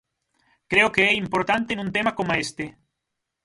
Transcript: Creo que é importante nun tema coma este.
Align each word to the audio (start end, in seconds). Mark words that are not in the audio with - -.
Creo 0.71 0.91
que 0.95 1.03
é 1.09 1.13
importante 1.23 1.71
nun 1.75 1.89
tema 1.95 2.15
coma 2.17 2.39
este. 2.45 2.65